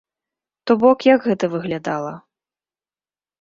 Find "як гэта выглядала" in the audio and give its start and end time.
1.07-2.13